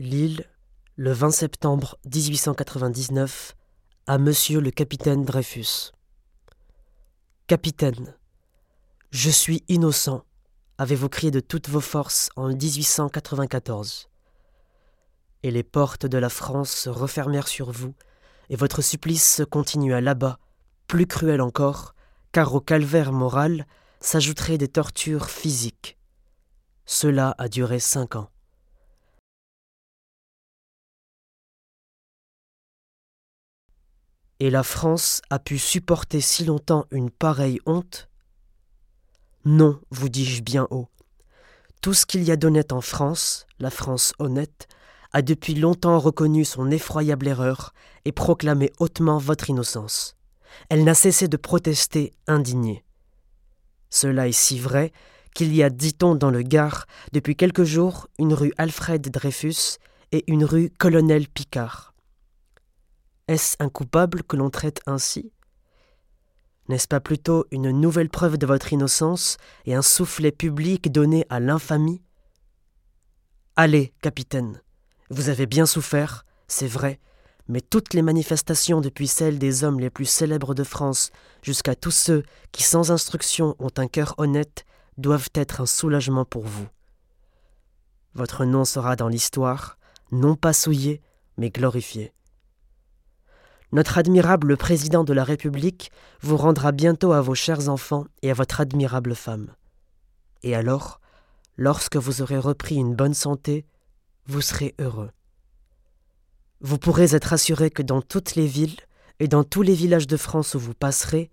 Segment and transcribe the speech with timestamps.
[0.00, 0.46] Lille,
[0.96, 3.54] le 20 septembre 1899,
[4.06, 5.92] à Monsieur le capitaine Dreyfus.
[7.46, 8.16] Capitaine,
[9.10, 10.24] je suis innocent,
[10.78, 14.08] avez-vous crié de toutes vos forces en 1894.
[15.42, 17.92] Et les portes de la France se refermèrent sur vous,
[18.48, 20.38] et votre supplice se continua là-bas,
[20.86, 21.94] plus cruel encore,
[22.32, 23.66] car au calvaire moral
[24.00, 25.98] s'ajouteraient des tortures physiques.
[26.86, 28.30] Cela a duré cinq ans.
[34.40, 38.08] Et la France a pu supporter si longtemps une pareille honte?
[39.44, 40.88] Non, vous dis-je bien haut.
[41.82, 44.66] Tout ce qu'il y a d'honnête en France, la France honnête,
[45.12, 47.74] a depuis longtemps reconnu son effroyable erreur
[48.06, 50.16] et proclamé hautement votre innocence.
[50.70, 52.82] Elle n'a cessé de protester indignée.
[53.90, 54.92] Cela est si vrai
[55.34, 59.78] qu'il y a, dit-on dans le Gard, depuis quelques jours, une rue Alfred Dreyfus
[60.12, 61.94] et une rue Colonel Picard.
[63.30, 65.30] Est-ce un coupable que l'on traite ainsi?
[66.68, 69.36] N'est-ce pas plutôt une nouvelle preuve de votre innocence
[69.66, 72.02] et un soufflet public donné à l'infamie?
[73.54, 74.60] Allez, capitaine,
[75.10, 76.98] vous avez bien souffert, c'est vrai,
[77.46, 81.92] mais toutes les manifestations depuis celles des hommes les plus célèbres de France jusqu'à tous
[81.92, 84.64] ceux qui sans instruction ont un cœur honnête
[84.98, 86.66] doivent être un soulagement pour vous.
[88.14, 89.78] Votre nom sera dans l'histoire,
[90.10, 91.00] non pas souillé,
[91.36, 92.12] mais glorifié.
[93.72, 98.34] Notre admirable président de la République vous rendra bientôt à vos chers enfants et à
[98.34, 99.54] votre admirable femme.
[100.42, 101.00] Et alors,
[101.56, 103.64] lorsque vous aurez repris une bonne santé,
[104.26, 105.10] vous serez heureux.
[106.60, 108.80] Vous pourrez être assuré que dans toutes les villes
[109.20, 111.30] et dans tous les villages de France où vous passerez,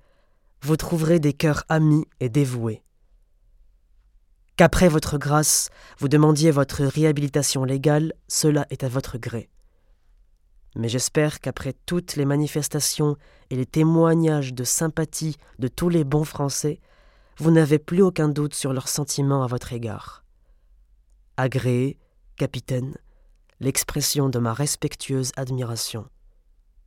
[0.61, 2.83] vous trouverez des cœurs amis et dévoués.
[4.57, 9.49] Qu'après votre grâce, vous demandiez votre réhabilitation légale, cela est à votre gré
[10.75, 13.17] mais j'espère qu'après toutes les manifestations
[13.49, 16.79] et les témoignages de sympathie de tous les bons Français,
[17.37, 20.23] vous n'avez plus aucun doute sur leurs sentiments à votre égard.
[21.37, 21.97] Agréé,
[22.35, 22.97] capitaine,
[23.59, 26.07] l'expression de ma respectueuse admiration.